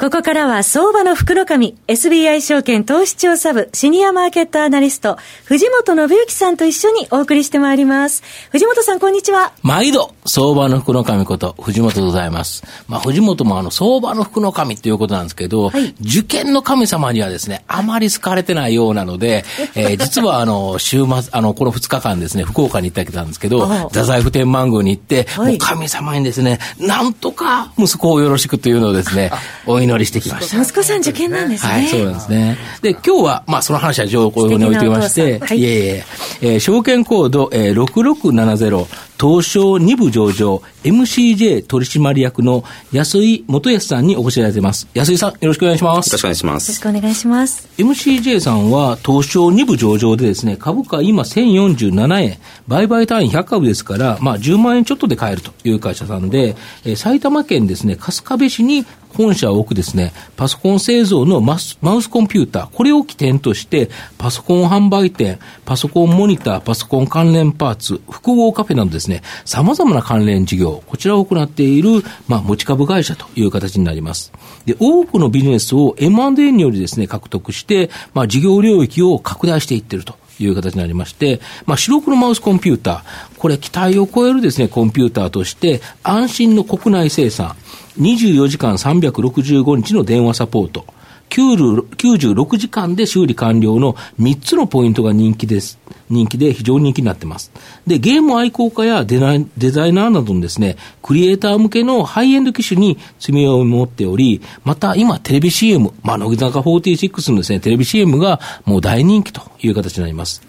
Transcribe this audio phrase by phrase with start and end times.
[0.00, 8.22] ここからは相場の福の神、SBI 証券投資調査部シニアマーケットアナリスト、藤本信之さんと一緒にお送りしてまいります。
[8.52, 9.50] 藤本さん、こんにちは。
[9.62, 12.62] 毎度、相場の福の神こと、藤本でございます。
[12.86, 19.44] まあ、藤本もあの、相場の福の神ということなんですけど、はい、受験の神様にはですね、あまり好かれてないようなので、
[19.74, 29.32] えー、 実はあの、週末、あの、この2日間ですね、福岡に行ってきたんですけど、太宰府天満宮に行って、はい、もう神様にですね、なんとか息子をよろしくというのをですね、
[29.66, 30.60] お祈りしてきました。
[30.60, 31.72] 息子さん受験なんですね。
[31.72, 32.58] はい、そうなんですね。
[32.82, 36.04] で、今日は、まあ、その話は情報に置いてまして、はい、いえいえ、
[36.42, 38.86] えー、証券コード、えー、6670、
[39.20, 44.86] 東証2部上場 MCJ 取締役の安井元康さんにお越しいただいています。
[44.94, 46.06] 安井さん、よろしくお願いします。
[46.06, 46.68] よろしくお願いします。
[46.68, 47.68] よろしくお願いします。
[47.78, 74.32] MCJ さんは東証2部上場でですね、株価今1047円、売買単位100株ですから、まあ10万円ちょっとで買えるという会社さんで、えー、埼玉県ですね、春日部市に本社を置くですね、パソコン製造のマスマウスコンピューター、これを起点として、パソコン販売店、パソコンモニター、パソコン関連パーツ、複合カフェなどですね、様々な関連事業、こちらを行っている、まあ、持ち株会社という形になります。
[74.66, 80.16] で、多くのビジネスを M&A によりですね、獲得して、まあ、事業領域を拡大していってると。
[80.40, 87.56] いう形になりまして、まあ、白黒マウスコンピューター、これ期待を超えるですね、コンピューターとして、安心の国内生産、
[87.98, 90.86] 24時間365日の電話サポート、
[91.28, 95.78] 96時間で修理完了の3つのポイントが人気です。
[96.08, 97.52] 人気で非常に人気になっています。
[97.86, 110.42] で、ゲーム愛好家やデザイナーなどのですね、クリエイター向けのハイエンド機種に積みを持っており、また今テレビ CM、まあ、乃木坂46のですね、テレビ CM がもう大人気という形になります。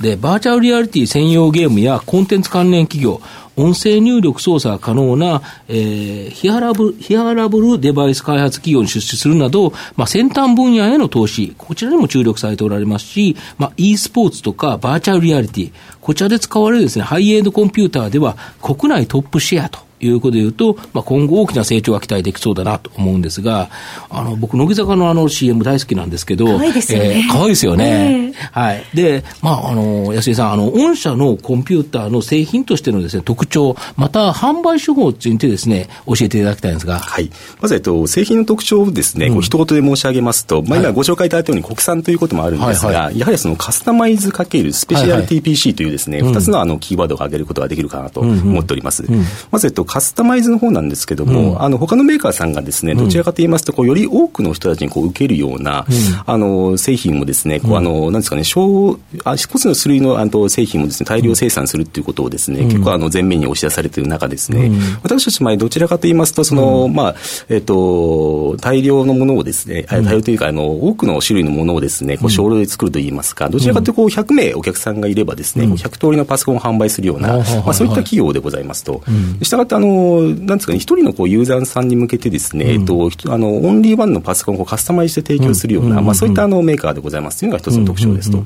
[0.00, 3.20] で、バーチャルリアリティ専用ゲームやコンテンツ関連企業、
[3.56, 23.70] 音声入力操作が可能な、えー、ヒアラブル、ヒアラブルデバイス開発企業に出資するなど、まあ、先端分野への投資、こちらにも注力されておられますし、まあ、e スポーツとかバーチャルリアリティ、こちらで使われるですね、ハイエンドコンピューターでは国内トップシェアということで言うと、まあ、今後大きな成長が期待できそうだなと思うんですが、
[24.10, 27.10] あの、僕、乃木坂のあの CM 大好きなんですけど、可愛いですよね。
[27.10, 28.32] えー、可愛いですよね。
[28.52, 28.84] はい。
[28.94, 36.98] で、まあ、あの、安井さん、あの、御社のコンピューターの製品としてのですね、特徴、また販売手法についてですね、教えていただきたいんですが。
[36.98, 37.30] はい。
[37.60, 49.04] まず、えっと、製品の特徴をですね、うん、こう一言で申し上げますと、まあ、今ご紹介いただいたように国産ということもあるんですが、はいはい、やはりそのカスタマイズかけるスペシャリティ PC というですね、二、はいはい、つのあの、キーワードを挙げることができるかなと思っております。
[49.04, 49.14] うん。
[49.14, 64.70] うん、まず、えっと、カスタマイズの方なんですけども、うん、あの他のメーカーさんがですね、どちらかと言いますと、こうより多くの人たちにこう受けるような、うん、あの製品もですね、こうあのなんですかね、小あ一つの種類のあの製品もですね大量生産するっていうことをですね、結構あの前面に押し出されている中ですね、
[65.02, 67.14] 私たち前どちらかと言いますとその、まあ
[67.48, 79.02] えっ、と大量のものをですね、大量というかあの多くの種類のものをですね、こう少量で作ると言いますか、どちらかというとこう100名お客さんがいればですね、100通りのパソコンを販売するような、まあそういった企業でございますと。
[79.42, 87.40] したがってあのなんですかね、一人のこうユーザーさんに向けてですね、うん、えっと、あの、オンリーワンのパソコンをカスタマイズして提供するような、まあそういったあのメーカーでございます。
[87.40, 88.44] というのが一つの特徴ですと。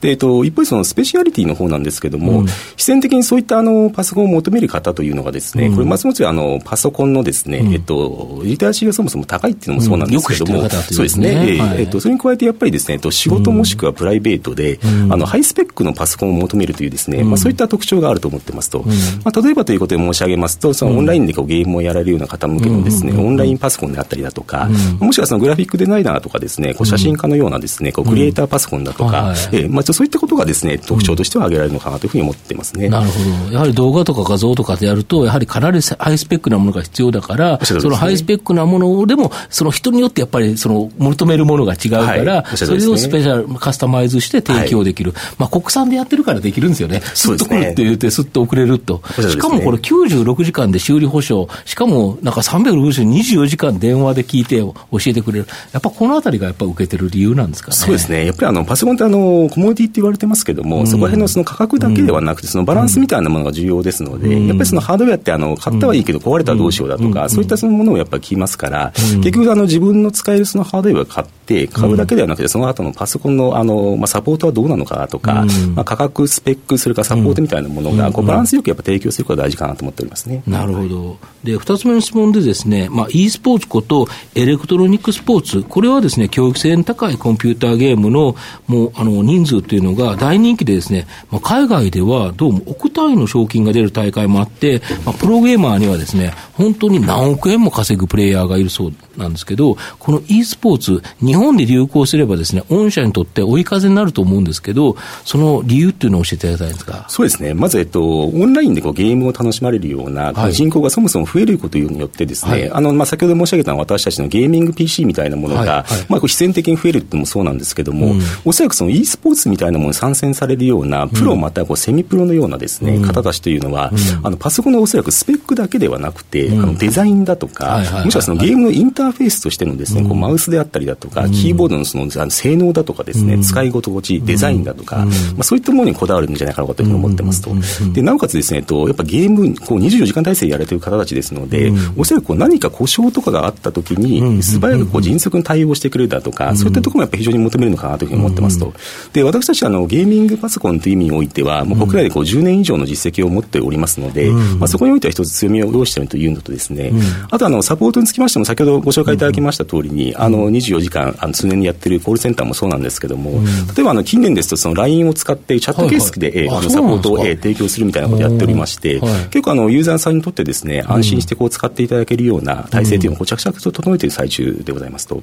[0.00, 2.44] で、えっと、一方でそのスペシャリティの方なんですけども、
[2.76, 14.78] 必然的にそういったあのパソコンを求める方というのがですね、これまずもちろんあのパソコンのですね、えっと、リテラシーがそもそも高いっていうのもそうなんですけども、そうですね、えっと、それに加えてやっぱりですね、仕事もしくはプライベートで、
[15.10, 18.84] あの、ハイスペックのパソコンを求めるというですね、まあそういった特徴があると思ってますと、
[19.24, 32.88] まあ例えばということで申し上げますと、そのオンラインでこうゲームをやられるような方向けのですね、オンラインパソコンであったりだとか、もしくはそのグラフィックデザイナーとかですね、こう写真家のようなですね、こうクリエイターパソコンだとか、えまあそういったことがですね、特徴としては挙げられるのかなというふうに思ってますね。
[32.88, 33.52] なるほど。
[33.52, 45.14] やはり動画とか画像とかでやると、やはりかなりハイスペックなものが必要だから、そのハイスペックなものでも、その人によってやっぱりその求めるものが違うから、それをスペシャル、カスタマイズして提供できる。
[45.38, 47.00] まあ国産でやってるからできるんですよね。
[47.14, 49.02] すっと来るって言って、すっと送れると。
[49.16, 54.74] しかもこれ96時間で修理保証、しかもなんか360、24時間電話で聞いて教
[55.06, 55.46] えてくれる。
[55.72, 57.76] やっぱこのあたりがやっぱ受けてる理由なんですかね。
[57.76, 58.26] そうですね。
[58.26, 75.44] やっぱりあの、パソコンってあの、コモディって言われてますけども、うん、そこら辺のその価格だけではなくて、そのバランスみたいなものが重要ですのので、やっぱりそのハードウェアってあの買ったはいいけど壊れたらどうしようだとか、そういったそのものをやっぱり聞きますから、結局あの自分の使えるそのハードウェアを買って買うだけではなくて、その後のパソコンのあの、まあ、サポートはどうなのかとか、
[75.74, 80.42] まあ、価格、スペック、それからサポートみたいなものが、こうバランスよくやっぱ提供することが大事かなと思っておりますね。
[80.46, 81.16] なるほど。
[81.44, 88.36] で、二つ目の質問でですね、まあ、e スポーツことエレクトロニックスポーツ、これはですね、教育性の高いコンピューターゲームの
[88.66, 107.06] もうあの人数というのが大人気でですね、まあ、海外ではどうも億単位の賞金が出る大会もあって、まあ、プロゲーマーにはですね、本当に何億円も稼ぐプレイヤーがいるそうなんですけど、この e スポーツ、日本で流行すればですね、御社にとって追い風になると思うんですけど、その理由っていうのを教えていただきたいんですか？
[107.08, 107.54] そうですね。
[107.54, 115.68] まず、えっと、オンラインでこうゲームを楽しまれるような、人口がそもそも増えることによってですね、はい、あの、まあ、先ほど申し上げた私たちのゲーミング PC みたいなものが、はい。
[115.68, 135.06] はい、まあ、必然的に増えるっていうのもそうなんですけども、うん、おそらくその e スポーツみたいなものに参戦されるような、プロまたこうセミプロのようなですね、うん、方たちというのは、うん、あの、パソコンのおそらくスペックだけではなくて、あのデザインだとか、もしくはそのゲームのインターフェースとしてのですね、こうマウスであったりだとか、キーボードのそのあの性能だとかですね、使い心地、デザインだとか、ま
[135.40, 137.50] あ、そういったものにこだわるんじゃないかなというふうに思ってますと。
[137.92, 148.72] で、なおかつですね、とやっぱゲーム、こう24時間体制やられている方たちですので、おそらくこう何か故障とかがあったときに、素早くこう迅速に対応してくれるだとか、そういったところもやっぱり非常に求めるのかなというふうに思ってますと。
[149.12, 156.92] で、私たちはあのゲーミングパソコンという意味においては、もう国内でこう10年以上の実績を持っておりますので、まあ、そこにおいては一つ強みを要しているというのとですね、
[157.30, 163.42] あとあのサポートにつきましても先ほどご紹介いただきました通りに、あの24時間あの常にやってるコールセンターもそうなんですけども、
[163.74, 175.22] 例えばあの近年ですとその LINE を使ってチャット形式で、はいはい、あのサポートを提供するみたいなことをやっておりまして、結構あのユーザーさんにとってですね安心してこう使っていただけるような体制というのを着々と整えている最中でございますと。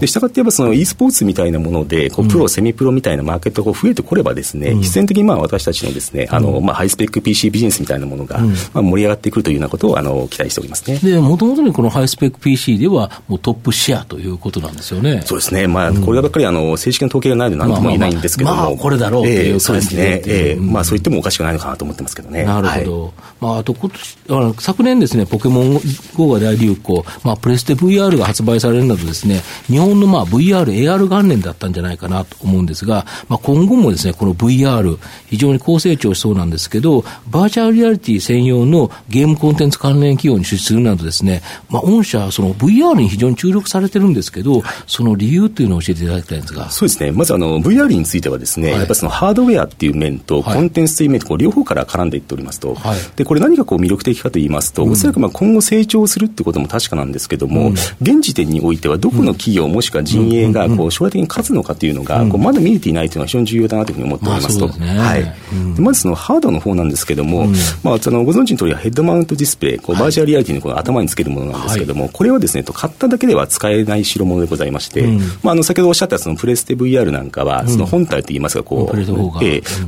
[0.00, 8.38] でしたがってやっぱその e スポーツみたいなものでこうプロ、セミプロみたいなマーケットが増えてこればですね、必然的にまあ私たちのですねあのまあハイスペック PC ビジネスみたいなものが、
[8.72, 10.98] まあ盛り上がってくるというようなことをあの期待しておりますね。
[10.98, 15.22] でもともとにこのハイスペック PC ではもうトップシェアということなんですよね。
[15.24, 15.66] そうですね。
[15.66, 20.22] まあこればっかりあの正式な統計がないので何とも言えないんですけども、まあ、まあ、これだろうっていう感じで、えー、そうですね。
[20.26, 22.44] えー、まあそう言ってもおかしくないのかなと思ってますけどね。
[22.44, 23.02] なるほど。
[23.04, 25.80] はい、まああと今年あの昨年ですねポケモン
[26.16, 46.70] GO が大流行、まあプレステ VR が発売されるなどですね日本のまあ VR AR 元年だったんじゃないかなと思うんですが、まあ今後もですねこの VR 非常に高成長しそうなんですけどバーチャルリアリティ専用のゲームコンテンツ関連企業に出資するなどですね、まあ御社その VR に非常に注力されてるんですけど、その理由というのを教えていただきたいんですが。
[46.70, 47.12] そうですね。
[47.12, 64.68] まずあの VR についてはですね、はい、やっぱりそのハードウェアっていう面と、コンテンツという面とこう両方から絡んでいっておりますと、はい、でこれ何がこう魅力的かと言いますと、おそらくまあ今後成長するってことも確かなんですけども、うん、現時点においてはどこの企業もしくは陣営がこう将来的に勝つのかというのが、こうまだ見えていないというのは非常に重要だなというふうに思っておりますと。
[64.68, 65.74] はい。
[65.74, 67.46] でまずそのハードの方なんですけども、
[67.82, 75.06] まあそのご存知の通りヘッドマウントディスプレイ、こうバーチャルリアリティのこの頭につけるものなんですけども、これはですね、と買っただけでは使えない代物でございまして、
[75.42, 78.90] まああの先ほどおっしゃったそのプレステ VR なんかは、その本体といいますか、こう、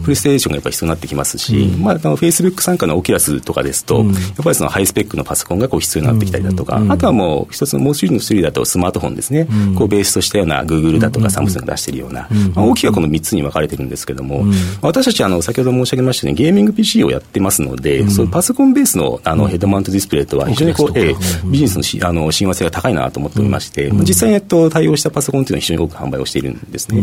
[0.03, 9.47] プレステーションがやっぱり必要になってきますし、まあ、あの、フェイスブック傘下のオキュラスとかですと、やっぱりそのハイスペックのパソコンがこう必要になってきたりだとか、あとはもう一つのもう一人の種類だとスマートフォンですね、
[9.77, 14.45] こうベースとしたようなグーグルだとかサムスンが出しているような、まあ、大きくはこの3つに分かれてるんですけども、
[14.81, 21.15] 私たちあの、先ほど申し上げましたように、ゲーミング PC をやってますので、そのパソコンベースのあのヘッドマウントディスプレイとは非常にこう、え
[21.45, 27.03] ビジネスのしあの親和性が高いなと思っておりまして、実際に、えっと、対応したパソコンというのは非常に多く販売をしているんですね。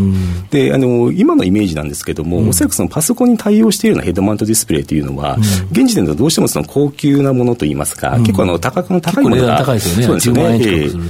[0.52, 5.38] であの今のイメージなんですけども、おそらくそのパソコンに対応しているようなヘッドマウントディスプレイというのは、
[5.72, 10.60] 現時点ではどうしてもその高級なものといいますか、結構あの価格の高いものが、そうですよね、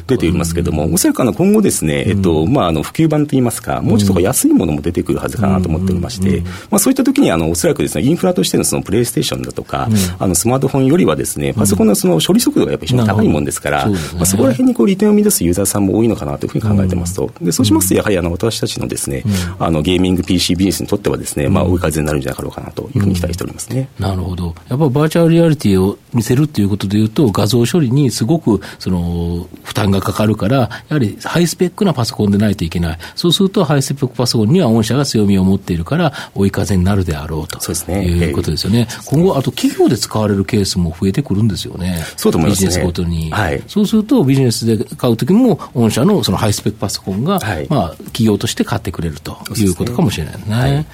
[0.07, 19.23] 出ていますけども、おそらくあの今後ですね、えっとまあ、あの普及版といいますか、もうちょっと安いものも出てくるはずかなと思っておりまして、まあ、そういった時にあのおそらくですね、インフラとしてのそのプレイステーションだとか、あのスマートフォンよりはですね、パソコンのその処理速度がやっぱり非常に高いもんですから、まあ、そこら辺にこう利点を生み出すユーザーさんも多いのかなというふうに考えてますと、でそうしますと、やはりあの私たちのですね、
[19.59, 23.89] あのゲーミング PC ビジネスにとってはですね、まあ、追い風になるんじゃなかろうかなというふうに期待しておりますね。
[23.99, 24.55] なるほど。
[24.69, 32.99] やっぱりバーチャルリアリティを見せるっていうことでいうと、画像処理にすごくその負担がかかるから、やはりハイスペックなパソコンでないといけない。
[33.15, 38.05] そうすると、ハイスペックパソコンには御社が強みを持っているから、追い風になるであろうとそうですね。
[38.05, 38.87] いうことですよね。
[39.05, 42.03] 今後、あと企業で使われるケースも増えてくるんですよね。
[42.17, 43.31] そうと思います、ね、ビジネスごとに。
[43.31, 43.63] はい。
[43.67, 50.55] そうすると、ビジネスで買うときも、御社のそのハイスペックパソコンが、はい、まあ、企業として買ってくれるということかもしれないですね。
[50.55, 50.85] はい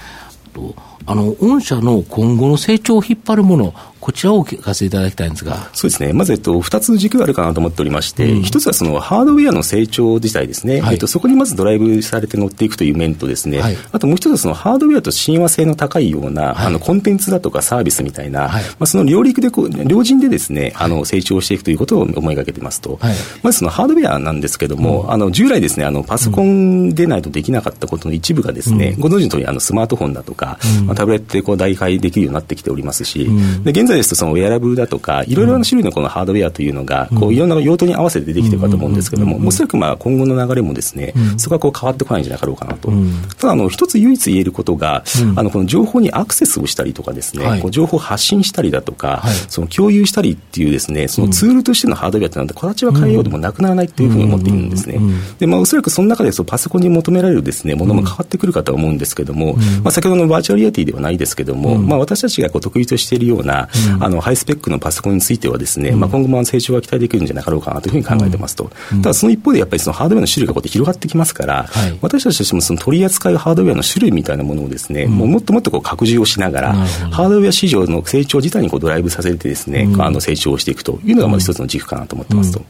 [1.08, 5.68] あの、御社の今後の成長を引っ張るもの、こちらをお聞かせいただきたいんですが。
[5.74, 6.14] そうですね。
[6.14, 10.80] まず、えっと、二つ軸があるかなと思っておりまして、一、うん、つはそのハードウェアの成長自体ですね。
[10.80, 23.00] はい、えっと、そこにまずドライブされて乗っていくという面とですね、はい、あともう一つはそのハードウェアと親和性の高いような、はい、あの、コンテンツだとかサービスみたいな、まあ、その両陸でこう、両人でですね、あの、成長していくということを思いがけてますと、
[23.42, 33.28] まずそのハードウェアなんですけども、うん、あの、従来ですね、あの、パソコンでないとできなかったことの一部がですね、うん、ご存知の通り、あの、スマートフォンだとか、まあ、タブレットでこう、代替できるようになってきておりますし、
[33.64, 42.92] で現在ですとそのウェアラブルだとか、いろいろな種類のこのハードウェアというのが、こういろんな用途に合わせて出てきてるかと思うんですけども、おそらくまあ今後の流れもですね、そこはこう変わってこないんじゃなかろうかなと。
[43.38, 45.04] ただ、あの、一つ唯一言えることが、
[45.36, 55.00] あの、この情報にアクセスをしたりとかですね、こう情報を発信したりだとか、その共有したりっていうですね、そのツールとしてのハードウェアってなんで、形は変えようでもなくならないっていうふうに思っているんですね。
[55.40, 63.70] で、まあ、おそらくその中でそのパソコンに求められるですね、ものも変わってくるかと思うんですけども、まあ、先ほどのバーチャルリアリティではないですけども、まあ、私たちがこう得意としているような、
[64.00, 68.70] あの、ハイスペックのパソコンについてはですね、まあ、今後も成長が期待できるんじゃなかろうかなというふうに考えてますと。
[69.02, 71.68] ただ、その一方でやっぱりそのハードウェアの種類がこうやって広がってきますから、
[72.02, 82.62] 私たちとしてもその取り扱いハードウェアの種類みたいなものをですね、もうもっともっとこう拡充をしながら、ハードウェア市場の成長自体にこうドライブさせてですね、あの成長をしていくというのがまず一つの軸かなと思ってますと。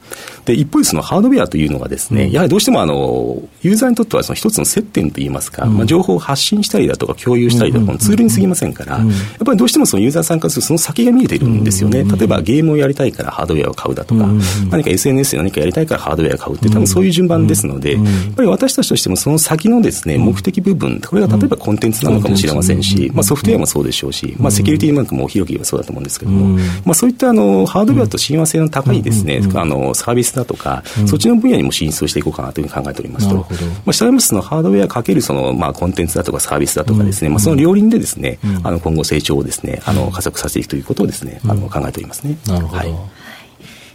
[0.45, 12.03] で、一方でそのハードウェアというのがですね、やはりどうしてもあの、ユーザーにとってはその一つの接点といいますか、まあ、情報を発信したりだとか共有したりだとか、ツールに過ぎませんから、やっぱりどうしてもそのユーザーさんからするとその先が見えているんですよね。
[12.03, 14.27] 例えばゲームをやりたいからハードウェアを買うだとか、
[14.69, 18.03] 何か SNS で何かやりたいからハードウェアを買うって多分そういう順番ですので、やっ
[18.35, 33.45] ぱり私たちとしてもその先のですね、目的部分、これが例えばコンテンツなのかもしれませんし、まあ、ソフトウェアもそうでしょうし、まあ、セキュリティマークも広く言えばそうだと思うんですけども、まあ、そういったあのハードウェアと親和性の高いですね、あのサービスだとか、そっちの分野にも進出をしていこうかなというふうに考えておりますと、ま
[33.87, 42.37] あ、したがいますそのハードウェアかけるその、まあ、コンテンツだとかサービスだとかですね、まあ、その両輪でですね、あの今後成長をですね、あの加速させていくということをですね、あの考えておりますね。
[42.47, 42.95] なるほど、はい。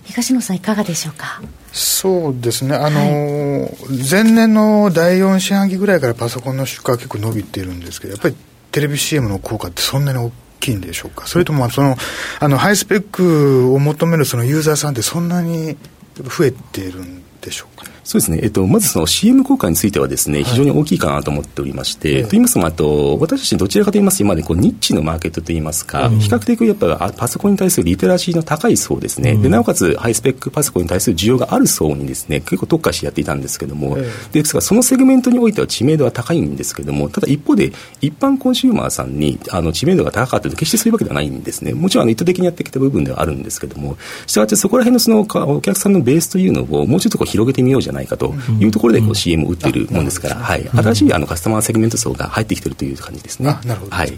[0.04, 1.40] 東野さん、いかがでしょうか？
[1.73, 3.70] そうですね、あの、はい、
[4.11, 8.37] 前年の第4四半期ぐらいからパソコンの出荷は結構伸びてるんですけど、やっぱり
[8.73, 11.97] テレビ CM の効果ってそんなに大きいんでしょうか、それともその
[12.40, 15.76] あのハイスペックを求めるそのユーザーさんって、そんなに
[16.16, 33.97] 増えてるんでしょうか、ね、そうですね、えっと、まずその CM 効果についてはですね、非常に大きいかなと思っておりまして、はい、と言いますと、あと、私たちどちらかと言いますと、今までこうニッチのマーケットといいますか、うん、比較的やっぱパソコンに対するリテラシーの高い層ですね、うん、でなおかつハイスペックパソコンに対する需要がある層にですね、結構特化してやっていたんですけども、
[34.33, 41.75] ですからそのセグメントにおいては知名度は高いんですけども、ただ一方で、一般コンシューマーさんにあの知名度が高かったと決してそういうわけではないんですね。
[41.75, 53.59] もちろんあの意図的にやってきた部分ではあるんですけども、したがってそこら辺のそのお客さんのベースというのをもうちょっとこう広げてみようじゃないかというとところでこう CM を打っているもんですから、はい、新しいあのカスタマーセグメント層が入ってきているという感じですね。
[53.66, 54.12] なるほど、はい、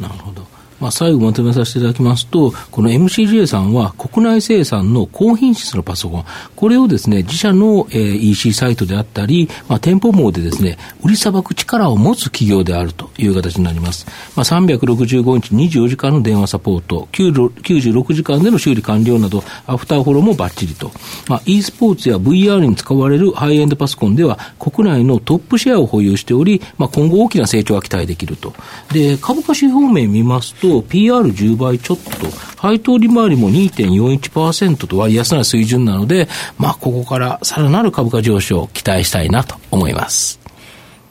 [0.00, 0.46] なるほど
[0.82, 6.24] まあ、最後まとめさせていただきますと、この MCJ さんは国内生産の高品質のパソコン、
[6.56, 14.06] これをですね、自社の、えー、EC サイトであったり、まあ、店舗網でですね、売りさばく力を持つ企業であるという形になります。
[14.34, 20.90] まあ、365日24時間の電話サポート、96時間での修理完了など、アフターフォローもバッチリと。
[21.28, 28.52] まあ、e スポーツや VR に使われるハイエンドパソコンでは、国内のトップシェアを保有しており、まあ、今後大きな成長が期待できると。
[28.92, 32.10] で、株価指標面見ますと、PR10 倍ちょっと、
[32.56, 40.42] 配当利回りも2.41%と割安な水準なので、まあ、ここからさらなる株価上昇を期待したいなと思います。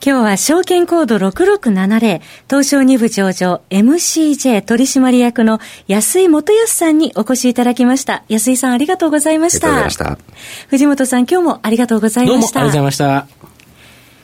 [0.04, 8.24] 今日は証券コード6670東証2部上場 MCJ 取締役の安井元康さんにお越しいただきました。
[8.28, 9.68] 安井さんありがとうございました。
[9.68, 10.66] ありがとうございました。
[10.70, 12.32] 藤本さん今日もありがとうございました。
[12.32, 13.51] どうもありがとうございました。